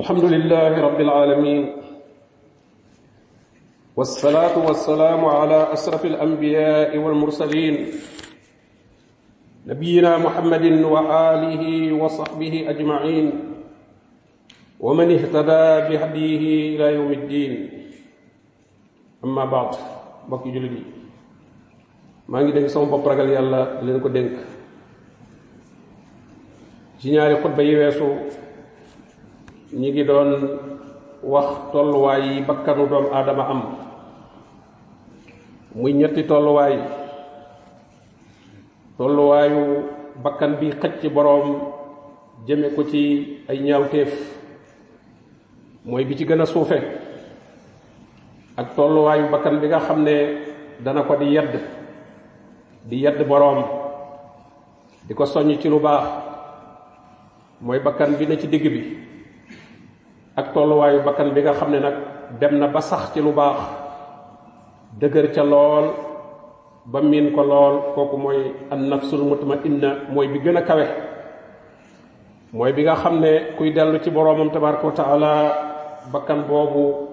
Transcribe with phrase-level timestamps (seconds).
[0.00, 1.62] الحمد لله رب العالمين.
[3.96, 7.74] والصلاة والسلام على أشرف الأنبياء والمرسلين.
[9.68, 13.26] نبينا محمد وآله وصحبه أجمعين.
[14.80, 16.44] ومن اهتدى بهديه
[16.76, 17.52] إلى يوم الدين.
[19.24, 19.70] أما بعد
[20.32, 20.82] بقي جلدي.
[22.30, 24.32] ما ngi denk sama bopp ragal yàlla leen ko dénk
[27.02, 27.10] ci
[29.72, 30.30] ñi ngi doon
[31.22, 33.62] wax tolluwaay yi bakkanu doom aadama am.
[35.74, 36.74] Muy ñetti tolluwaay.
[38.98, 39.62] Tolluwaayu
[40.22, 41.46] bakkan bi xëcc boroom
[42.46, 43.02] jëme ko ci
[43.48, 44.10] ay ñaawteef.
[45.84, 46.78] Mooy bi ci gën a suufe.
[48.56, 50.16] Ak tolluwaayu bakkan bi nga xam ne
[50.82, 51.54] dana ko di yedd.
[52.90, 53.62] Di yedd boroom.
[55.06, 56.06] Di ko soññ ci lu baax.
[57.60, 59.09] Mooy bakkan bi na ci digg bi
[60.36, 61.96] ak tolluwaayu bakkan bi nga xam ne nag
[62.38, 63.58] dem na ba sax ci lu baax
[65.00, 65.86] dëgër ca lool
[66.86, 67.74] ba miin ko lool.
[67.94, 70.86] Kooku mooy an nafsul mutmainna mooy bi gën a kawe.
[72.52, 75.32] Mooy bi nga xam ne kuy dellu ci boroomam tabaraka wa taala
[76.12, 77.08] bakkan boobu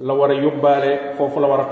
[0.00, 1.66] la war a yóbbaale la war a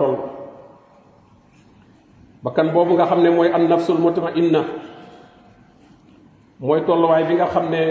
[2.42, 4.62] bakkan boobu nga xam ne an nafsul mutmainna
[6.60, 7.82] mooy tolluwaay bi nga xam ne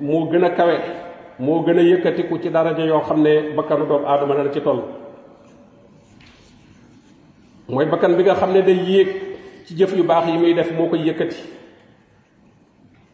[0.00, 1.05] moo gën kawe
[1.38, 4.82] moo gën a yëkkatiku ci daraja yoo xam ne bakkanu doomu aadama dana ci toll.
[7.68, 9.08] mooy bakkan bi nga xam ne day yéeg
[9.66, 11.36] ci jëf yu baax yi muy def moo koy yëkkati.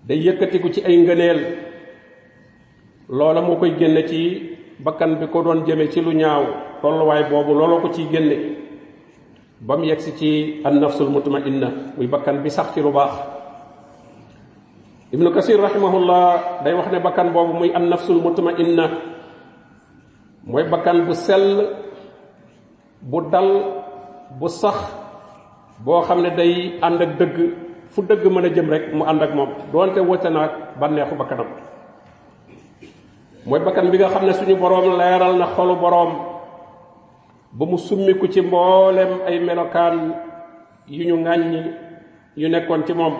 [0.06, 1.40] day yëkkatiku ci ay ngëneel.
[3.08, 6.44] loola moo koy génne ci bakkan bi ko doon jëme ci lu ñaaw.
[6.82, 8.56] tolluwaay boobu looloo ko ciy génne.
[9.60, 13.31] ba mu yegsi ci an nafsul mutmainna muy bakkan bi sax ci lu baax
[15.12, 18.86] ibnu kasir rahimahullah day wax ne bakkan boobu muy an nafsul mutmainna
[20.48, 21.68] mooy bakkan bu sell
[23.04, 23.50] bu dal
[24.40, 24.78] bu sax
[25.84, 27.36] boo xam ne day ànd ak dëgg
[27.92, 29.50] fu dëgg mën jëm rek mu ànd ak moom.
[29.72, 31.48] Doonte wute naag bànneexu bakkanam.
[33.46, 36.12] Mooy bakkan bi nga xam ne suñu boroom leeral na xolu boroom
[37.52, 40.14] ba mu summiku ci mboolem ay melokaan
[40.88, 41.60] yu ñu ŋàññi
[42.36, 43.14] yu nekkoon ci moom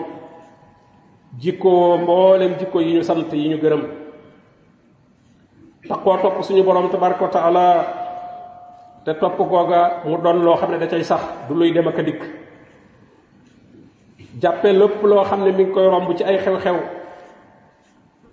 [1.39, 3.81] jikkoo mboolem jikko yi ñu sant yi ñu gërëm.
[5.87, 7.65] Taxoo topp suñu boroom tabaraka taala
[9.05, 11.99] te topp googa mu doon loo xam ne da cay sax du luy dem ak
[11.99, 12.21] a dikk.
[14.41, 16.77] Jàppe lépp loo xam ne mi ngi koy romb ci ay xew-xew.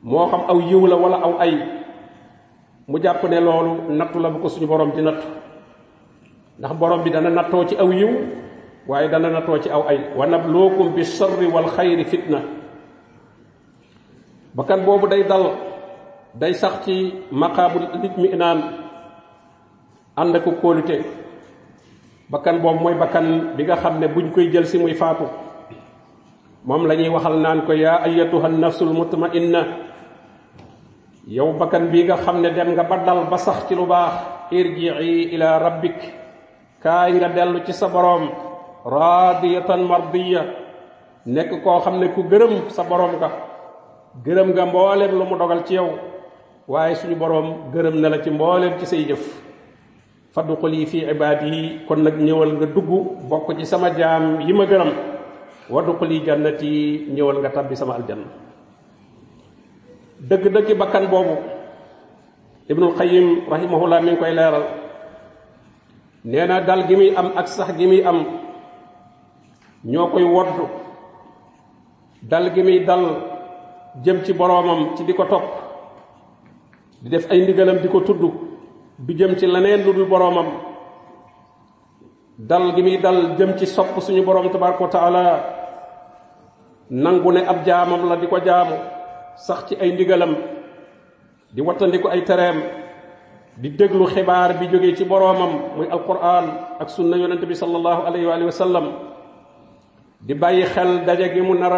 [0.02, 1.58] Moo xam aw yiw la wala aw ay.
[2.86, 5.26] Mu jàpp ne loolu nattu la ko suñu boroom di nattu.
[6.58, 8.10] Ndax boroom bi dana nattoo ci aw yiw
[8.86, 9.98] waaye dana nattoo ci aw ay.
[10.16, 12.59] Wa nabluukum bi sharri wal xayri fitna
[14.54, 15.54] bakkan boobu day dal
[16.34, 18.58] day sax ci maqaabul itminaan
[20.16, 21.20] ànd ak kóolute.
[22.30, 25.26] Bakkan boobu mooy bakkan bi nga xam ne buñ koy jël si muy faatu.
[26.64, 29.66] Moom la ñuy waxal naan ko yaa ayatuha nafsul mutmainna.
[31.26, 34.14] Yow bakkan bi nga xam dem nga ba dal ba sax ci lu baax
[34.54, 35.98] irjii ila rabbik.
[36.82, 38.30] Kaay nga dellu ci sa boroom
[38.86, 40.42] radiyatan mardiya
[41.26, 43.49] nekk koo xam ku gërëm sa boroom nga
[44.24, 46.10] gërëm nga mbooleem lu mu dogal ci yow.
[46.70, 49.22] waaye suñu boroom gërëm na la ci mbooleem ci say jëf.
[50.30, 52.90] Fadxuli fi ibaadi kon nag ñëwal nga dugg
[53.28, 54.90] bokk ci sama jaam yi ma gërëm.
[55.70, 58.26] Wadxuli jannati ñëwal nga tabbi sama aljanna.
[60.20, 61.34] Dëgg-dëgg bakkan boobu
[62.70, 64.64] ibnul qayim rahimahullah mi ngi koy leeral.
[66.24, 68.18] Nee na dal gi muy am ak sax gi muy am
[69.84, 70.24] ñoo koy
[72.22, 73.29] dal gi muy dal
[74.04, 75.24] jëm ci boroomam ci di ko
[77.02, 78.22] di def ay ndigalam di ko tudd
[79.08, 80.06] jëm ci leneen lu dul
[82.38, 85.24] dal gi muy dal jëm ci sopp suñu boroom tabaraka wa taala
[86.90, 88.76] nangu ne ab jaamam la di ko jaamu
[89.36, 90.36] sax ci ay ndigalam
[91.52, 92.62] di wattandiku ay tereem
[93.56, 96.44] di déglu xibaar bi ci muy alquran
[96.78, 98.86] ak sunna yonente bi sallallahu alayhi wa sallam
[100.20, 101.72] di bàyyi xel daje gi mu nar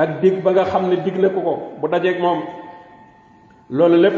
[0.00, 2.40] ak dig ba nga xam ne dig na ko ko bu dajeeg moom.
[3.68, 4.16] loolu lépp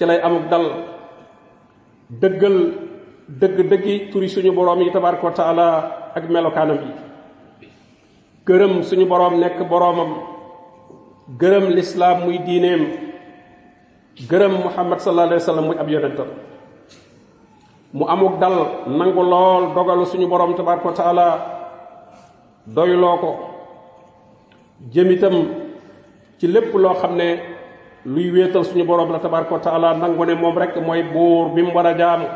[0.00, 0.66] ci lay amuk dal.
[2.08, 2.56] dëggal
[3.28, 5.66] dëgg-dëggi turi suñu boroom yi tabaraka taala
[6.16, 6.92] ak melokaanam yi.
[8.48, 10.12] gërëm suñu boroom nekk boroomam.
[11.40, 12.82] gërëm lislaam muy diineem.
[14.30, 16.28] gërëm muhammad sallallahu alayhi wa sallam muy ab yonentam.
[17.92, 18.56] mu amuk dal
[18.88, 21.28] nangu lool dogalu suñu boroom tabaraka wa taala.
[22.66, 23.49] doyloo
[24.88, 25.34] jëmitam
[26.38, 27.36] ci lépp loo xam ne
[28.06, 31.62] luy wéetal suñu borom la tabaraka wa taala nangu ne moom rek mooy buur bi
[31.62, 32.26] mu war a jaamu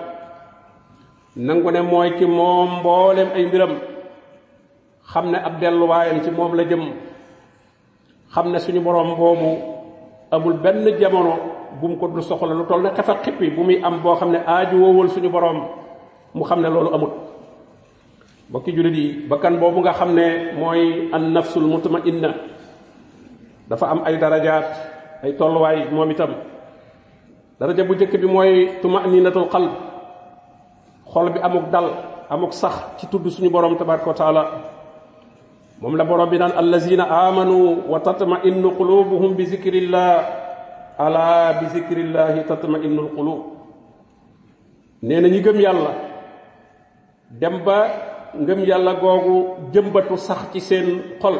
[1.36, 3.72] nangu ne mooy ki moom mbooleem ay mbiram
[5.12, 6.82] xam ne ab delluwaayam ci moom la jëm
[8.34, 9.58] xam ne suñu borom boobu
[10.30, 11.34] amul benn jamono
[11.80, 14.30] bu mu ko dul soxla lu toll ne xefa xippi bu muy am boo xam
[14.32, 15.64] ne aaju woowul suñu borom
[16.34, 17.23] mu xam ne loolu amut.
[18.52, 22.30] Bokki jullit yi bakkan boobu nga xam ne mooy an nafsul mutmainna.
[23.68, 24.66] Dafa am ay darajaat
[25.24, 26.32] ay tolluwaay moom itam.
[27.60, 28.52] Daraja bu njëkk bi mooy
[28.82, 29.72] tumaninatul qalb.
[31.12, 31.86] Xol bi amuk dal
[32.28, 34.42] amuk sax ci tudd suñu borom tabaraka wa taala.
[35.80, 40.42] Moom la borom bi naan allazina amanu wa tatmainnu qulubuhum bi zikrillah.
[40.98, 43.40] Ala bi zikrillahi tatma'innul qulub
[45.02, 45.90] nee na ñi gëm yàlla
[47.40, 47.78] dem ba
[48.40, 51.38] ngëm yàlla googu jëmbatu sax ci seen xol.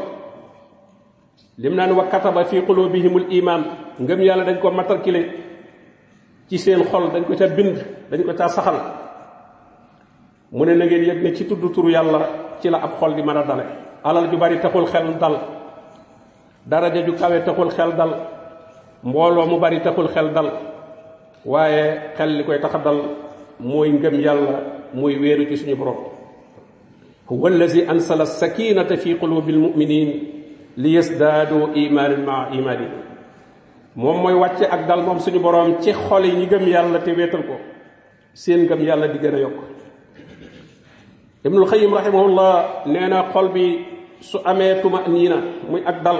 [1.59, 3.63] Lim naan wa kataba fi qulubihimul iman
[4.01, 5.23] ngëm yàlla dañ ko matricule
[6.49, 7.77] ci seen xol dañ ko ca bind
[8.11, 8.77] dañ ko ca saxal.
[10.53, 12.21] Mu ne na ngeen yëg ne ci tudd turu yàlla
[12.61, 13.65] ci la ab xol di mën a dale.
[14.05, 15.39] Alal ju bari taxul xel dal
[16.67, 18.13] daraja ju kawe taxul xel dal
[19.03, 20.51] mbooloo mu bari taxul xel dal.
[21.45, 22.99] Waaye xel li koy tax a dal
[23.61, 24.55] mooy ngëm yàlla
[24.95, 26.14] muy wéeru ci suñu borom
[27.29, 30.11] huwa allazi ansala sakinata fi qulubi almuminin
[30.77, 32.87] li yasdaadu imaanan maa imaani
[33.97, 37.13] moom mooy wàcce ak dal moom suñu borom ci xol yi ñi gëm yàlla te
[37.13, 37.57] wéetal ko
[38.35, 39.59] seen ngëm yàlla di gën a yokk
[41.45, 42.55] ibnul xayim rahimahullah
[42.87, 43.65] nee na xol bi
[44.21, 45.37] su amee tumaniina
[45.71, 46.19] muy ak dal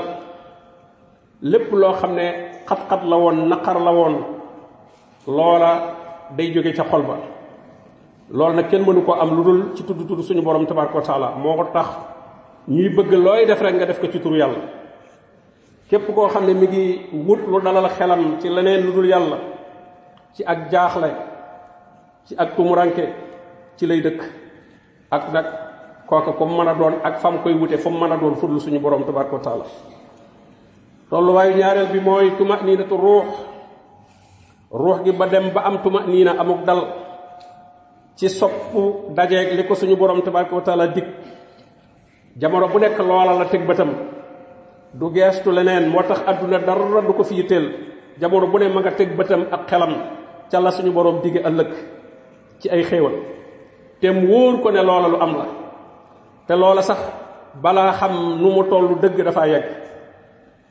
[1.43, 2.27] lépp loo xam ne
[2.69, 4.15] xat-xat la woon naqar la woon
[5.27, 5.73] loola
[6.37, 7.17] day jóge ca xol ba
[8.31, 11.35] loolu nag kenn mënu ko am lu dul ci tudd tudd suñu borom tabaraka taala.
[11.37, 11.89] Moo tax
[12.69, 14.61] ñuy bëgg looy def rek nga def ko ci turu yàlla.
[15.89, 19.37] Képp koo xam ne mi ngi wut lu dalal xelam ci leneen lu dul yàlla
[20.35, 21.11] ci ak jaaxle
[22.25, 23.13] ci ak tumuranke
[23.77, 24.23] ci lay dëkk.
[25.11, 25.47] Ak nag
[26.07, 28.79] kooka ko mën a doon ak fam koy wute fa mën a doon fudul suñu
[28.81, 29.65] borom tabaraka taala.
[31.11, 33.25] Tolluwaayu ñaareel bi mooy tumaniinatu ruux.
[34.73, 37.04] Ruux gi ba dem ba am tumaniina amuk dal
[38.17, 41.05] ci soppu dajeeg li ko suñu borom tabaraka taala dig.
[42.37, 43.91] Jamono bu nekk loola la teg bëtam.
[44.95, 47.67] Du geestu leneen moo tax àdduna dara du ko fi yitteel.
[48.21, 49.93] Jamono bu ne ma nga teg bëtam ak xelam
[50.51, 51.71] ca la suñu borom dige ëllëg
[52.61, 53.15] ci ay xéewal.
[54.01, 55.47] Te mu wóor ko ne loola lu am la.
[56.47, 56.99] Te loola sax
[57.63, 58.63] balaa xam nu mu
[59.03, 59.65] dëgg dafaa yegg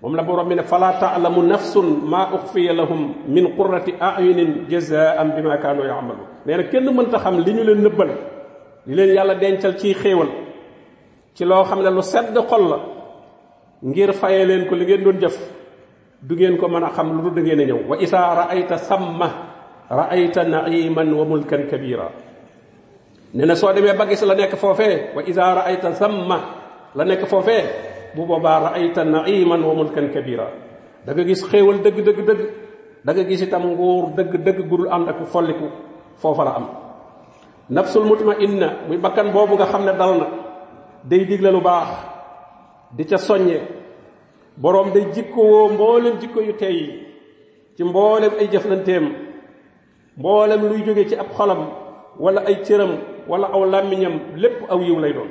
[0.04, 5.56] moom la borom ne fala taalamu nafsun maa uxfiya lahum min qurrati ayunin jazaan bima
[5.64, 8.10] kaanu yaamalu nee na kenn mënta xam li ñu leen nëbbal
[8.88, 10.28] li leen yàlla dencal ciy xéewal
[11.36, 12.80] ci loo xam ne lu sedd xol la
[13.82, 15.38] ngir faye leen ko li ngeen doon jëf
[16.22, 19.30] du ngeen ko mën xam lu da ngeen ñëw wa isaa raayta samma
[19.90, 22.12] raayta naiman wa mulkan kabira
[23.34, 26.38] nee na soo demee ba gis la nekk foofee wa isaa raayta samma
[26.96, 30.48] la nekk foofee bu boobaa raayta naiman wa mulkan kabira
[31.06, 32.42] da nga gis xéewal dëgg dëgg dëgg
[33.06, 35.68] da nga gis itam nguur dëgg dëgg gudul ànd ak folliku
[36.21, 36.65] foofa la am
[37.69, 40.27] nafsul mutmainna muy bakkan boobu nga xam ne dal na
[41.04, 41.89] day digle lu baax
[42.95, 43.60] di ca soññe
[44.57, 46.77] boroom day jikkowoo mboolem jikko yu tey
[47.75, 49.05] ci mboolem ay jëflanteem
[50.17, 51.62] mboolem luy jóge ci ab xolam
[52.20, 52.91] wala ay cëram
[53.27, 55.29] wala aw làmmiñam lépp aw yiw lay doon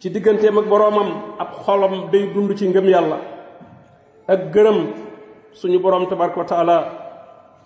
[0.00, 3.18] ci digganteem ak boroomam ab xolam day dund ci ngëm yàlla
[4.26, 4.78] ak gërëm
[5.52, 6.76] suñu boroom tabaraka wa taala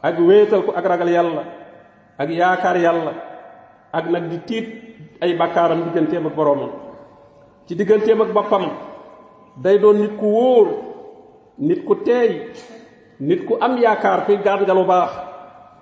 [0.03, 1.43] ak wéetal ko ak ragal yàlla
[2.19, 3.13] ak yaakaar yàlla
[3.93, 4.67] ak nag di tiit
[5.23, 6.71] ay bakkaaram digganteem ak boroomam.
[7.67, 8.65] Ci digganteem ak boppam
[9.63, 10.69] day doon nit ku wóor
[11.59, 12.51] nit ku teey
[13.21, 15.13] nit ku am yaakaar kuy gaat nga lu baax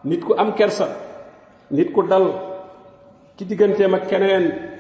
[0.05, 0.87] nit ku am kersa
[1.73, 2.27] nit ku dal
[3.37, 4.72] ci digganteem ak keneen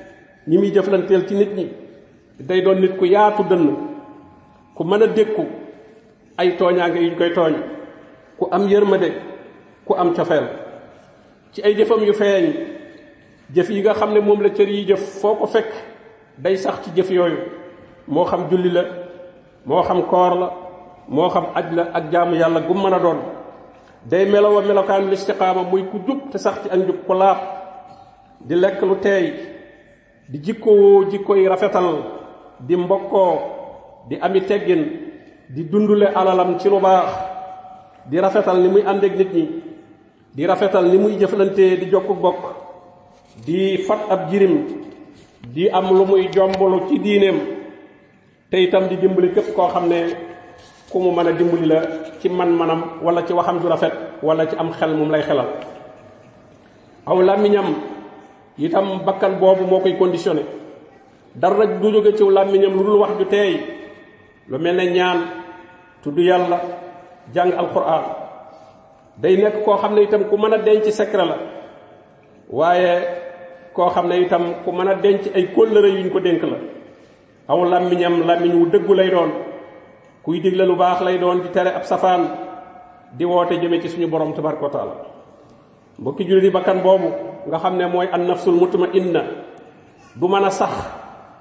[0.46, 1.66] ñi muy jëflanteel ci nit ñi.
[2.40, 3.76] Day doon nit ku yaatu dënn
[4.74, 5.44] ku mën a dékku
[6.38, 7.54] ay tooñaange yuñ koy tooñ
[8.38, 9.08] ku am yërmande
[9.86, 10.46] ku am cofeel.
[11.52, 12.44] Ci ay jëfam yu feeñ
[13.54, 15.70] jëf yi nga xam ne moom la cër yi jëf foo ko fekk
[16.38, 17.38] day sax ci jëf yooyu.
[18.08, 18.82] Moo xam julli la
[19.66, 20.48] moo xam koor la
[21.08, 23.18] moo xam aj la ak jaamu yàlla gu mën a doon.
[24.04, 27.38] Day melowa melokaanu listiqaama muy ku jub te sax ci ak njub ku laab.
[28.40, 29.51] Di lekk lu teey
[30.32, 31.88] di jikkowoo jikko yi rafetal
[32.64, 33.36] di mbokkoo
[34.08, 34.82] di ami teggin
[35.52, 37.08] di dundule alalam ci lu baax
[38.08, 39.44] di rafetal ni muy àndeek nit ñi
[40.34, 42.40] di rafetal ni muy jëflantee di jokku bokk
[43.44, 44.64] di fat ab jirim
[45.52, 47.38] di am lu muy jombulu ci diineem
[48.50, 50.16] te itam di dimbali képp koo xam ne
[50.88, 51.80] ku mu mën dimbali la
[52.20, 55.46] ci man-manam wala ci waxam ju rafet wala ci am xel mum lay xelal.
[57.04, 57.20] Aw
[58.58, 60.42] itam bakkan boobu moo koy conditionné.
[61.34, 63.60] Dara du jóge ci làmmiñam lu dul wax ju teey.
[64.48, 65.18] Lu mel ne ñaan
[66.02, 66.60] tudd yàlla
[67.34, 68.02] jàng alquran.
[69.16, 71.36] Day nekk koo xam ne itam ku mën a denc secret la.
[72.50, 73.02] Waaye
[73.72, 76.58] koo xam ne itam ku mën a denc ay kóllëre yuñ ko dénk la.
[77.48, 79.30] Aw làmmiñam làmmiñ wu dëggu lay doon.
[80.22, 82.22] Kuy digle lu baax lay doon di tere ab safaan.
[83.16, 85.11] Di woote jëme ci suñu borom tabaraka taala
[85.98, 87.08] mbokki jullit yi bakkan boobu
[87.48, 89.22] nga xam ne mooy an nafsul mutmainna.
[90.16, 90.72] Du mën a sax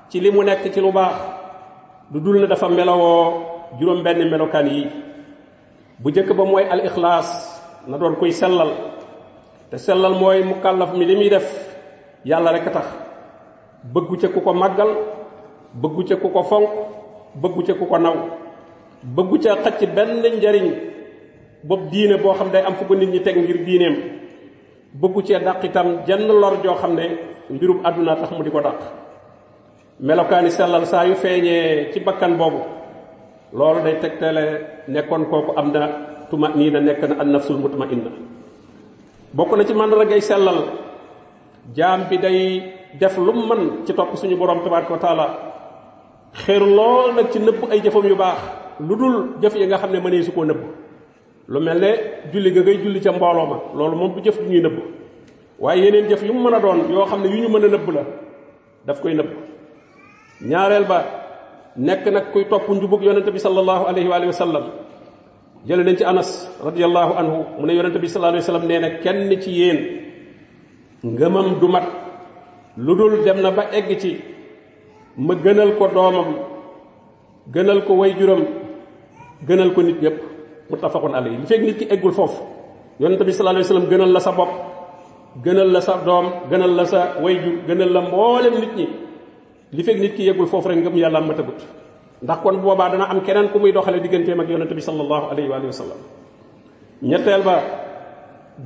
[0.10, 1.15] ci li mu nekk ci lu baax.
[2.12, 3.43] Du dul ne dafa melowoo
[3.79, 4.88] juróom benn melokaan yi.
[6.00, 7.27] Bu njëkk ba mooy al ixlaas
[7.88, 8.70] na doon kuy sellal.
[9.70, 11.48] Te sellal mooy mukallaf mi li muy def
[12.25, 12.86] yàlla rek tax.
[13.93, 14.89] Bëggu ca ku ko màggal
[15.74, 16.70] bëggu ca ku ko fonk
[17.36, 18.15] bëggu ca ku ko naw.
[19.03, 20.91] Bëggu ca xacc benn njariñ
[21.63, 23.96] bopp diine boo xam day am fu ko nit ñi teg ngir diineem
[24.93, 27.05] bëggu cee dàq itam jenn lor joo xam ne
[27.50, 28.79] mbirum àdduna tax mu di ko dàq.
[30.00, 32.60] Melokaani sellal saa yu feeñee ci bakkan boobu
[33.53, 34.45] loolu day tegtale
[34.88, 35.81] nekkoon kooku am na
[36.29, 38.12] tuma nii na nekk na an nafsul mutmainna.
[39.33, 40.60] Bokk na ci màndargay sellal
[41.75, 45.27] jaam bi day def lu mën ci topp suñu borom tabaraka wa taala.
[46.33, 48.39] Xéer lool nag ci nëbb ay jëfam yu baax
[48.79, 48.95] lu
[49.41, 50.62] jëf yi nga xam ne su koo nëbb
[51.51, 51.91] lu mel ne
[52.31, 54.77] julli ga ngay julli ca mbooloo ma loolu moom du jëf du ñuy nëbb.
[55.60, 58.03] Waaye yeneen jëf yu mu mën a doon yoo xam yu ñu mën a la
[58.88, 59.29] daf koy nëbb.
[60.50, 60.98] Ñaareel ba
[61.75, 64.63] nekk nag kuy topp njubug yonente bi sallallahu alayhi wa sallam.
[65.67, 66.29] Jële nañ ci anas
[66.63, 69.79] radiallahu anhu mu ne yonente bi sallallahu alayhi wa sallam nee na kenn ci yéen
[71.03, 71.84] ngëmam du mat.
[72.77, 74.22] Lu dul dem na ba egg ci
[75.17, 76.29] ma gënal ko doomam
[77.53, 77.93] gënal ko
[79.48, 80.00] gënal ko nit
[80.71, 81.37] muttafaqun alayhi.
[81.37, 82.41] Li fekk nit ki eggul foofu.
[82.99, 84.51] Yonente bi sallallahu alayhi wa sallam gënal la sa bopp
[85.43, 88.87] gënal la sa doom gënal la sa way jur gënal la mboolem nit ñi.
[89.71, 91.59] Li fekk nit ki yeggul foofu rek ngëm yàlla matagut.
[92.21, 95.49] Ndax kon boobaa dana am keneen ku muy doxale digganteem ak yonente bi sallallahu alayhi
[95.49, 95.97] wa sallam.
[97.01, 97.55] Ñetteel ba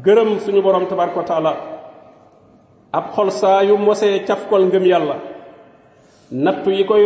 [0.03, 1.53] gërëm suñu borom tabaraka wa taala.
[2.91, 4.85] Ab xol saa yu mosee cafkol ngëm
[6.31, 7.05] nattu yi koy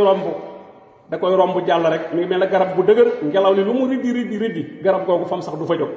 [1.10, 4.12] da koy romb jàll rek mi mel garab bu dëgër ngelaw li lu mu riddi
[4.14, 5.90] riddi riddi garab googu fam sax du fa jóg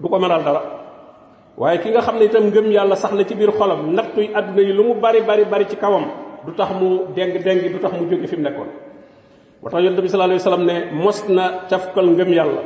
[0.00, 0.62] du ko mënal dara.
[1.56, 4.30] Waaye ki nga xam ne itam ngëm yàlla sax na ci biir xolam nattu yi
[4.34, 6.04] àdduna yi lu mu bari bari bari ci kawam
[6.46, 8.68] du tax mu deng deng du tax mu jóge fi mu nekkoon.
[9.62, 12.62] Moo tax yonent bi sallallahu alayhi wasallam ne mos na cafkal ngëm yàlla.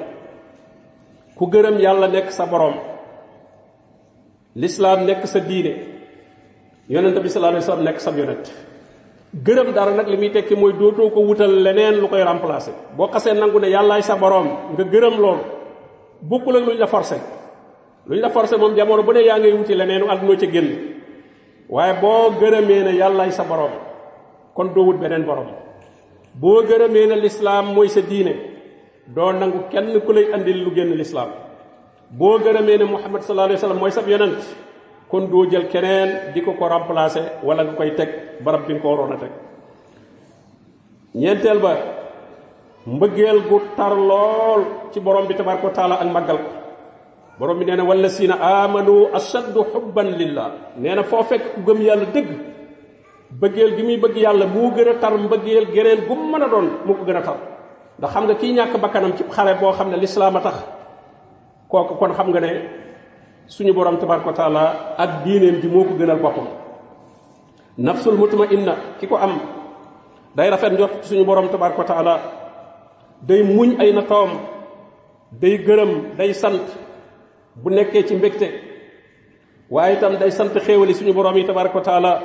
[1.39, 2.75] Ku gërëm yàlla nekk sa boroom.
[4.57, 5.73] Lislaam nekk sa diine.
[6.89, 8.47] Yonent bi sallallahu alayhi wasallam nekk sa yonent
[9.35, 12.75] gërëm dara nag li muy tekki mooy dootoo ko wutal leneen lu koy remplacer.
[12.97, 15.43] boo xasee nangu ne yàllaay sa boroom nga gërëm loolu.
[16.23, 17.17] bokkul ak lu ñu la forcé.
[18.07, 20.69] lu ñu la forcé moom jamono bu ne yaa ngay wuti leneen àdduna ca génn.
[21.69, 23.73] waaye boo gërëmee ne yàllaay sa boroom
[24.55, 25.49] kon doo wut beneen boroom
[26.35, 28.35] boo gërëmee ne lislaam mooy sa diine
[29.07, 31.31] doo nangu kenn ku lay andil lu génn lislaam.
[32.11, 34.41] boo gërëmee ne muhammad sallallahu alayhi wasallam mooy sab yonent
[35.13, 38.81] kon doo jël keneen di ko ko remplacer wala nga koy teg barab bi nga
[38.83, 39.33] ko waroon a teg.
[41.15, 41.73] ñeenteel ba
[42.87, 46.51] mbëggeel gu tar lool ci borom bi tabaraka taala ak màggal ko.
[47.39, 50.49] borom bi nee na wala siina amanu ashaddu xubban lillah.
[50.81, 52.29] nee na foo fekk ku gëm yàlla dëgg
[53.41, 56.69] bëggeel gi muy bëgg yàlla moo gën a tar mbëggeel geneen gu mën a doon
[56.87, 57.37] mu ko gën a tar.
[57.99, 60.57] ndax xam nga kii ñàkk bakkanam ci xare boo xam ne a tax
[61.69, 62.51] kooku kon xam nga ne
[63.49, 66.47] suñu borom tabaraka wa ak diineem ji moo ko gënal boppam.
[67.79, 69.41] Nafsul mutmainna ki ko am
[70.37, 72.15] day rafet njot suñu borom tabaraka wa taala
[73.23, 74.31] day muñ ay natawam
[75.33, 76.63] day gërëm day sant
[77.57, 78.49] bu nekkee ci mbégte.
[79.71, 82.21] Waaye itam day sant xéewali suñu borom yi tabaraka wa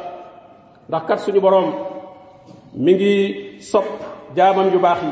[0.89, 1.73] ndax kat suñu borom
[2.73, 3.13] mi ngi
[3.61, 3.85] sopp
[4.35, 5.11] jaamam yu baax yi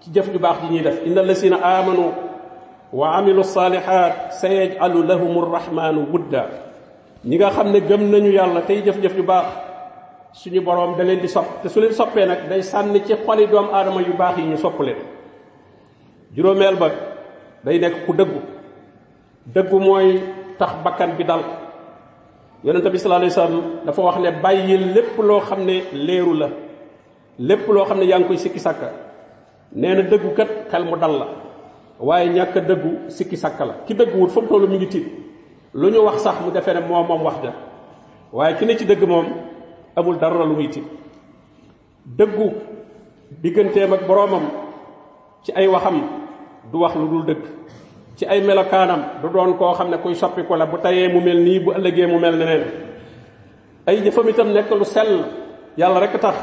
[0.00, 1.00] ci jëf ju baax ji ñuy def.
[1.06, 2.31] Inna allasina amanu
[2.92, 6.46] salihat sa yaj'alu lahum arrahmanu wudda
[7.24, 9.46] ñi nga xam ne gëm nañu yàlla tey jëf-jëf ju baax
[10.32, 13.46] suñu boroom da leen di sopp te su leen soppee nag day sànni ci xoli
[13.46, 14.96] doomu aadama yu baax yi ñu sopp leen
[16.34, 16.88] juróomeel ba
[17.64, 18.40] day nekk ku dëggu
[19.54, 20.20] dëggu mooy
[20.58, 21.40] tax bakkan bi dal
[22.64, 26.48] yonente bi sallallahu alayhi wasallam dafa wax ne bàyyi lépp loo xam ne leeru la
[27.38, 28.88] lépp loo xam ne yaa ngi koy sikki sàkka
[29.72, 31.26] nee na dëggu kat xel mu dal la
[32.02, 35.06] waaye ñàkk dëggu sikki sàkka la ki dëggu wut fa mu tollu mi ngi tiit
[35.74, 37.52] lu ñu wax sax mu defee ne moom moom wax ja
[38.32, 39.26] waaye ki ne ci dëgg moom
[39.96, 40.84] amul dara lu muy tiit
[42.18, 42.50] dëggu
[43.42, 44.42] digganteem ak boroomam
[45.44, 46.02] ci ay waxam
[46.72, 47.42] du wax lu dul dëgg
[48.16, 51.20] ci ay melokaanam du doon koo xam ne kuy soppi ko la bu tayee mu
[51.20, 52.64] mel nii bu ëllëgee mu mel neneen
[53.86, 55.24] ay jëfam itam nekk lu sell
[55.76, 56.36] yàlla rek tax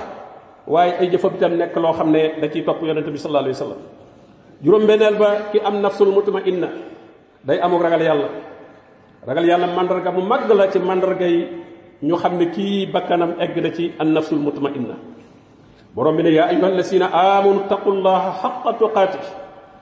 [0.68, 3.60] waaye ay jëfam itam nekk loo xam ne da ciy topp yonente bi sallallahu alayhi
[3.60, 3.82] wa sallam
[4.64, 6.68] juróom-benneel ba ki am nafsul mutmainna.
[7.44, 8.30] Day amuk ragal yàlla.
[9.26, 11.48] Ragal yàlla mandarga mu màgg la ci mandarga yi
[12.04, 14.96] ñu xam ne bakkanam egg na ci an nafsul mutmainna.
[15.96, 19.20] Borom bi ne yaa ayuha alladina amanu taqullaha xaqa tuqaati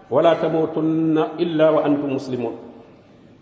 [0.10, 2.55] wala tamutunna illa wa antum muslimun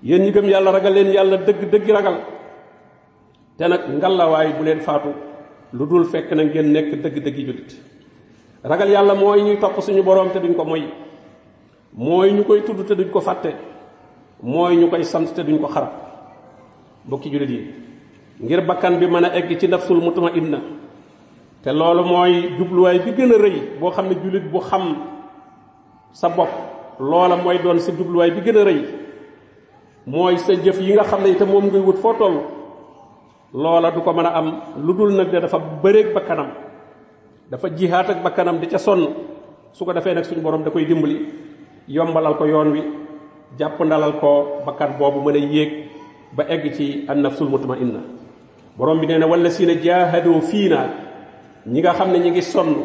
[0.03, 2.17] yéen ñi gëm yàlla ragal leen yàlla dëgg dëgg ragal.
[3.57, 5.13] Te nag ngallawaay bu leen faatu.
[5.73, 7.71] Lu dul fekk na ngeen nekk dëgg dëggi jullit.
[8.63, 10.83] Ragal yàlla mooy ñuy topp suñu borom te duñ ko moy
[11.95, 13.53] mooy ñu koy tudd te duñ ko fàtte.
[14.43, 15.91] Mooy ñu koy sant te duñ ko xarab.
[17.07, 17.61] Mbokki jullit yi
[18.41, 20.59] ngir bakkan bi mën a egg ci nafsul mutmainna.
[21.63, 24.95] Te loolu mooy jubluwaay bi gën a rëy boo xam ne jullit bu xam
[26.11, 26.49] sa bopp
[26.99, 28.81] loola mooy doon sa jubluwaay bi gën a rëy.
[30.37, 32.41] Sa jëf yi nga xam ne itam moom ngay wut foo toll.
[33.53, 36.49] Loola du ko mën am lu dul nag ne dafa bëreeg bakkanam.
[37.49, 39.07] Dafa jihaat ak bakkanam di ca sonn.
[39.71, 41.54] Su ko defee suñu borom da koy dimbali
[41.87, 42.81] yombalal ko yoon wi
[43.59, 45.71] jàpp ndalal ko bakkan boobu mën a yéeg
[46.35, 47.99] ba egg ci an nafsul mutmainna.
[48.77, 50.87] Borom bi nee na wala si na jaahadoo fii naa
[51.67, 52.75] ñi nga xam ne ñi ngi sonn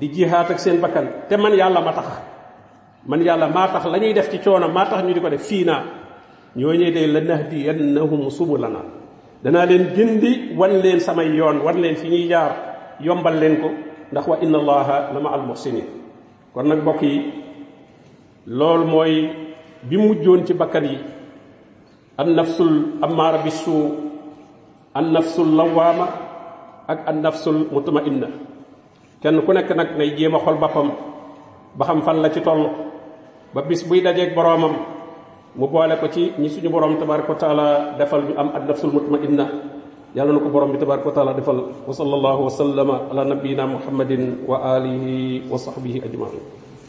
[0.00, 2.06] di jihaat ak seen bakkan te man yàlla ma tax.
[3.06, 5.42] Man yàlla maa tax la ñuy def ci coono maa tax ñu di ko def
[5.46, 5.82] fii naa
[6.56, 8.80] ñooñee day la nahdiyannahum subulana
[9.42, 12.52] danaa leen gindi wan leen samay yoon wan leen fi ñuy jaar
[13.00, 13.70] yombal leen ko
[14.12, 15.84] ndax wa inna allaha la ma al muhsinin.
[16.54, 17.32] Kon nag mbokk yi
[18.46, 19.14] loolu mooy
[19.86, 20.98] bi mujjoon ci bakkan yi
[22.18, 23.90] an nafsul amaara bi suu
[24.94, 26.06] an nafsul lawaama
[26.88, 28.28] ak an nafsul mutmainna
[29.22, 30.88] kenn ku nekk nag nay jéem a xol boppam
[31.78, 32.68] ba xam fan la ci toll
[33.54, 34.74] ba bis buy dajeeg boroomam
[35.56, 37.66] mu boole ko ci ñi suñu borom tabaraka wa taala
[37.98, 39.46] defal ñu am an nafsul mutmainna
[40.14, 43.66] yàlla na ko borom bi tabaraka wa taala defal wa sallallahu wa sallama ala nabiyina
[43.66, 46.40] muhammadin wa alihi wa sahbihi ajmain